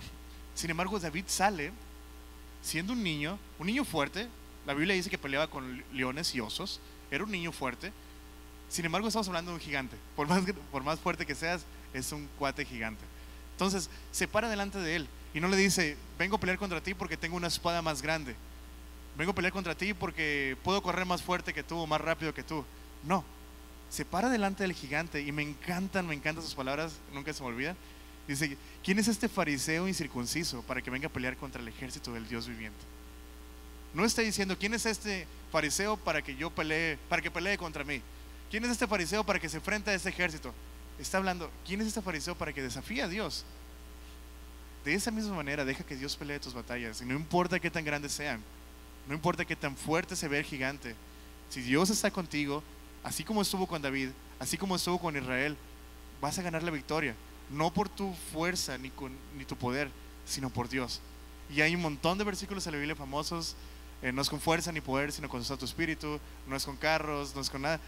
[0.57, 1.71] sin embargo, David sale
[2.61, 4.27] siendo un niño, un niño fuerte.
[4.67, 6.81] La Biblia dice que peleaba con leones y osos.
[7.09, 7.93] Era un niño fuerte.
[8.73, 9.99] Sin embargo, estamos hablando de un gigante.
[10.17, 11.61] Por más, por más fuerte que seas,
[11.93, 13.05] es un cuate gigante.
[13.51, 16.95] Entonces, se para delante de él y no le dice, vengo a pelear contra ti
[16.95, 18.35] porque tengo una espada más grande.
[19.19, 22.33] Vengo a pelear contra ti porque puedo correr más fuerte que tú o más rápido
[22.33, 22.65] que tú.
[23.05, 23.23] No,
[23.91, 27.51] se para delante del gigante y me encantan, me encantan sus palabras, nunca se me
[27.51, 27.77] olvidan.
[28.27, 32.27] Dice, ¿quién es este fariseo incircunciso para que venga a pelear contra el ejército del
[32.27, 32.81] Dios viviente?
[33.93, 37.85] No está diciendo, ¿quién es este fariseo para que yo pelee, para que pelee contra
[37.85, 38.01] mí?
[38.53, 40.53] ¿Quién es este fariseo para que se enfrente a este ejército?
[40.99, 43.45] Está hablando, ¿quién es este fariseo para que desafíe a Dios?
[44.85, 47.01] De esa misma manera, deja que Dios pelee tus batallas.
[47.01, 48.43] Y no importa qué tan grandes sean,
[49.09, 50.95] no importa qué tan fuerte se ve el gigante,
[51.49, 52.63] si Dios está contigo,
[53.03, 55.57] así como estuvo con David, así como estuvo con Israel,
[56.21, 57.17] vas a ganar la victoria
[57.53, 59.91] no por tu fuerza ni, con, ni tu poder,
[60.27, 61.01] sino por Dios.
[61.51, 63.57] Y hay un montón de versículos en la Biblia famosos,
[64.03, 67.35] eh, no es con fuerza ni poder, sino con tu espíritu, no es con carros,
[67.35, 67.79] no es con nada.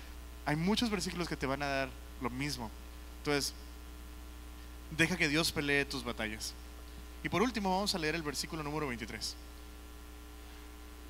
[0.46, 1.88] Hay muchos versículos que te van a dar
[2.20, 2.70] lo mismo.
[3.18, 3.54] Entonces,
[4.96, 6.54] deja que Dios pelee tus batallas.
[7.22, 9.34] Y por último vamos a leer el versículo número 23.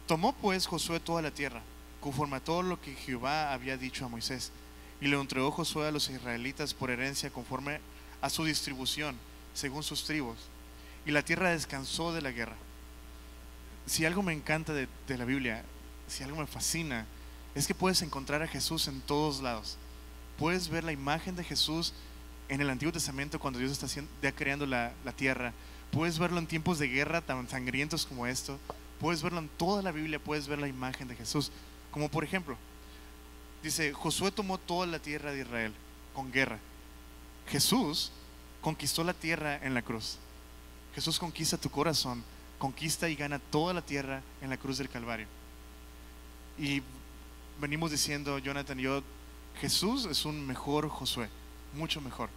[0.06, 1.62] Tomó pues Josué toda la tierra,
[2.00, 4.52] conforme a todo lo que Jehová había dicho a Moisés,
[5.00, 7.80] y le entregó Josué a los israelitas por herencia conforme
[8.20, 9.16] a su distribución
[9.54, 10.38] según sus tribus.
[11.06, 12.56] Y la tierra descansó de la guerra.
[13.86, 15.64] Si algo me encanta de, la Biblia,
[16.08, 17.06] si algo me fascina,
[17.54, 19.76] es que puedes encontrar a Jesús en todos lados.
[20.38, 21.92] Puedes ver la imagen de Jesús
[22.48, 25.52] en el Antiguo Testamento cuando Dios está creando la, la, tierra.
[25.92, 28.58] Puedes verlo en tiempos de guerra tan sangrientos como esto.
[29.00, 31.52] Puedes verlo en toda la Biblia, puedes ver la imagen de Jesús.
[31.90, 32.56] Como por ejemplo,
[33.62, 35.72] dice, Josué tomó toda la tierra de Israel
[36.12, 36.58] con guerra.
[37.48, 38.10] Jesús
[38.60, 40.18] conquistó la tierra en la cruz.
[40.94, 42.24] Jesús conquista tu corazón,
[42.58, 45.26] conquista y gana toda la tierra en la cruz del Calvario.
[46.58, 46.82] Y
[47.60, 49.02] venimos diciendo, Jonathan y yo,
[49.60, 51.28] Jesús es un mejor Josué,
[51.74, 52.28] mucho mejor.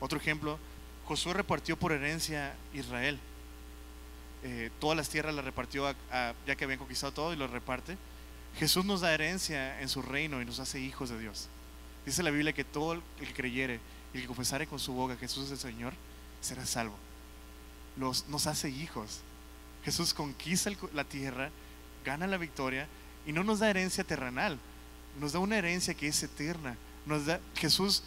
[0.00, 0.58] Otro ejemplo,
[1.06, 3.18] Josué repartió por herencia Israel.
[4.42, 5.94] Eh, todas las tierras las repartió
[6.46, 7.96] ya que habían conquistado todo y lo reparte.
[8.58, 11.48] Jesús nos da herencia en su reino y nos hace hijos de Dios.
[12.04, 13.80] Dice la Biblia que todo el que creyere
[14.12, 15.94] y el que confesare con su boca que Jesús es el Señor,
[16.40, 16.96] será salvo.
[17.96, 19.20] Los, nos hace hijos.
[19.84, 21.50] Jesús conquista la tierra,
[22.04, 22.86] gana la victoria
[23.26, 24.58] y no nos da herencia terrenal,
[25.20, 26.76] nos da una herencia que es eterna.
[27.04, 28.02] Nos da, Jesús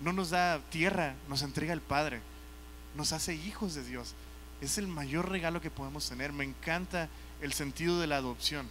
[0.00, 2.20] no nos da tierra, nos entrega el Padre,
[2.96, 4.14] nos hace hijos de Dios.
[4.60, 6.32] Es el mayor regalo que podemos tener.
[6.32, 7.08] Me encanta
[7.40, 8.66] el sentido de la adopción.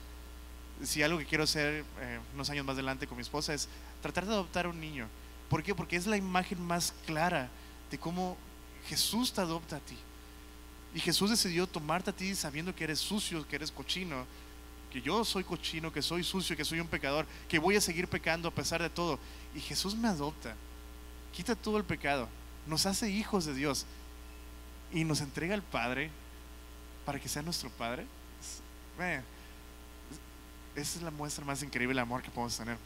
[0.83, 3.69] Si algo que quiero hacer eh, unos años más adelante con mi esposa es
[4.01, 5.07] tratar de adoptar a un niño.
[5.49, 5.75] ¿Por qué?
[5.75, 7.49] Porque es la imagen más clara
[7.91, 8.35] de cómo
[8.87, 9.97] Jesús te adopta a ti.
[10.93, 14.25] Y Jesús decidió tomarte a ti sabiendo que eres sucio, que eres cochino,
[15.01, 18.47] yo soy cochino, que soy sucio, que soy un pecador, que voy a seguir pecando
[18.47, 19.19] a pesar de todo.
[19.55, 20.55] Y Jesús me adopta,
[21.33, 22.27] quita todo el pecado,
[22.67, 23.85] nos hace hijos de Dios
[24.91, 26.09] y nos entrega al Padre
[27.05, 28.05] para que sea nuestro Padre.
[30.75, 32.77] Esa es la muestra más increíble de amor que podemos tener.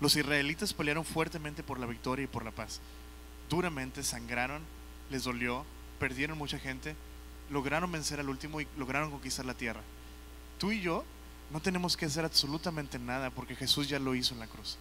[0.00, 2.80] Los israelitas pelearon fuertemente por la victoria y por la paz.
[3.48, 4.62] Duramente sangraron,
[5.10, 5.64] les dolió,
[5.98, 6.94] perdieron mucha gente,
[7.50, 9.82] lograron vencer al último y lograron conquistar la tierra.
[10.60, 11.04] Tú y yo
[11.50, 14.76] no tenemos que hacer absolutamente nada porque Jesús ya lo hizo en la cruz.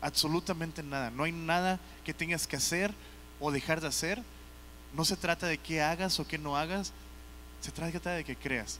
[0.00, 1.10] Absolutamente nada.
[1.10, 2.94] No hay nada que tengas que hacer
[3.40, 4.22] o dejar de hacer.
[4.94, 6.92] No se trata de qué hagas o qué no hagas.
[7.60, 8.78] Se trata de que creas.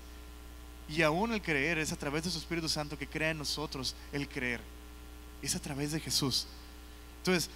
[0.89, 3.97] Y aún el creer es a través de su Espíritu Santo que crea en nosotros
[4.13, 4.61] el creer.
[5.43, 6.47] Es a través de Jesús.
[7.19, 7.51] Entonces,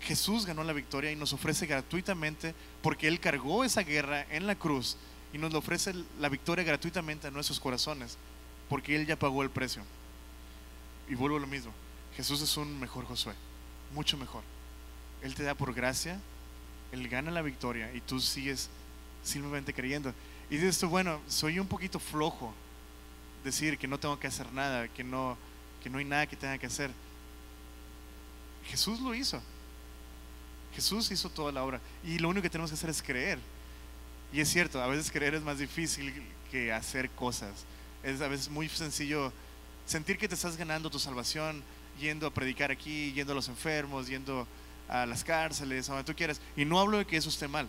[0.00, 4.56] Jesús ganó la victoria y nos ofrece gratuitamente porque Él cargó esa guerra en la
[4.56, 4.96] cruz
[5.36, 8.16] y nos ofrece la victoria gratuitamente a nuestros corazones,
[8.70, 9.82] porque Él ya pagó el precio.
[11.10, 11.72] Y vuelvo a lo mismo,
[12.16, 13.34] Jesús es un mejor Josué,
[13.92, 14.42] mucho mejor.
[15.20, 16.18] Él te da por gracia,
[16.90, 18.70] Él gana la victoria y tú sigues
[19.22, 20.14] simplemente creyendo.
[20.48, 22.54] Y dices tú, bueno, soy un poquito flojo
[23.44, 25.36] decir que no tengo que hacer nada, que no,
[25.82, 26.90] que no hay nada que tenga que hacer.
[28.64, 29.42] Jesús lo hizo.
[30.74, 31.78] Jesús hizo toda la obra.
[32.02, 33.38] Y lo único que tenemos que hacer es creer.
[34.32, 36.12] Y es cierto, a veces creer es más difícil
[36.50, 37.64] que hacer cosas.
[38.02, 39.32] Es a veces muy sencillo
[39.86, 41.62] sentir que te estás ganando tu salvación
[41.98, 44.46] yendo a predicar aquí, yendo a los enfermos, yendo
[44.88, 46.40] a las cárceles, a donde tú quieras.
[46.56, 47.68] Y no hablo de que eso esté mal,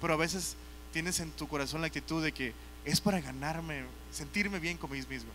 [0.00, 0.56] pero a veces
[0.92, 5.30] tienes en tu corazón la actitud de que es para ganarme, sentirme bien conmigo mismo.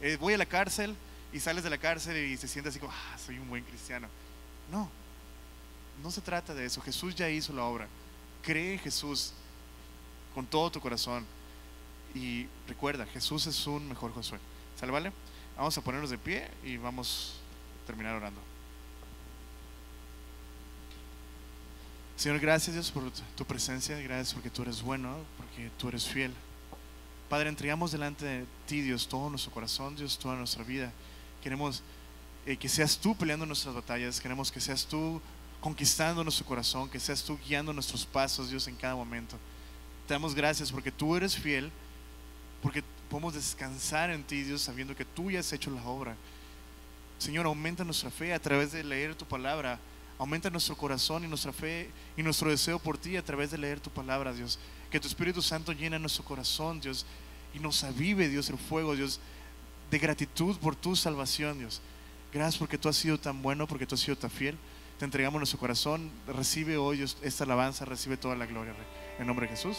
[0.00, 0.94] Eh, voy a la cárcel
[1.32, 4.08] y sales de la cárcel y se siente así como, ah, soy un buen cristiano.
[4.70, 4.88] No,
[6.02, 6.80] no se trata de eso.
[6.80, 7.88] Jesús ya hizo la obra.
[8.42, 9.32] Cree en Jesús,
[10.34, 11.24] con todo tu corazón.
[12.14, 14.38] Y recuerda, Jesús es un mejor Josué.
[14.78, 15.12] ¿Sale, vale?
[15.56, 17.34] Vamos a ponernos de pie y vamos
[17.82, 18.40] a terminar orando.
[22.16, 26.32] Señor, gracias Dios por tu presencia, gracias porque tú eres bueno, porque tú eres fiel.
[27.28, 30.92] Padre, entregamos delante de ti, Dios, todo nuestro corazón, Dios, toda nuestra vida.
[31.42, 31.82] Queremos
[32.46, 35.20] eh, que seas tú peleando nuestras batallas, queremos que seas tú
[35.60, 39.36] conquistando nuestro corazón, que seas tú guiando nuestros pasos, Dios, en cada momento.
[40.06, 41.70] Te damos gracias porque tú eres fiel,
[42.62, 46.16] porque podemos descansar en ti, Dios, sabiendo que tú ya has hecho la obra.
[47.18, 49.78] Señor, aumenta nuestra fe a través de leer tu palabra.
[50.18, 53.80] Aumenta nuestro corazón y nuestra fe y nuestro deseo por ti a través de leer
[53.80, 54.58] tu palabra, Dios.
[54.90, 57.04] Que tu Espíritu Santo llene nuestro corazón, Dios,
[57.54, 59.20] y nos avive, Dios, el fuego, Dios,
[59.90, 61.80] de gratitud por tu salvación, Dios.
[62.32, 64.56] Gracias porque tú has sido tan bueno, porque tú has sido tan fiel.
[64.98, 66.10] Te entregamos nuestro corazón.
[66.26, 68.74] Recibe hoy esta alabanza, recibe toda la gloria,
[69.18, 69.78] En nombre de Jesús.